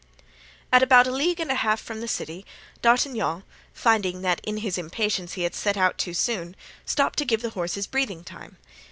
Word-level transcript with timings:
At 0.73 0.81
about 0.81 1.05
a 1.05 1.11
league 1.11 1.39
and 1.39 1.51
a 1.51 1.53
half 1.53 1.79
from 1.79 2.01
the 2.01 2.07
city, 2.07 2.43
D'Artagnan, 2.81 3.43
finding 3.71 4.23
that 4.23 4.41
in 4.43 4.57
his 4.57 4.79
impatience 4.79 5.33
he 5.33 5.43
had 5.43 5.53
set 5.53 5.77
out 5.77 5.99
too 5.99 6.15
soon, 6.15 6.55
stopped 6.87 7.19
to 7.19 7.25
give 7.25 7.43
the 7.43 7.51
horses 7.51 7.85
breathing 7.85 8.23
time. 8.23 8.57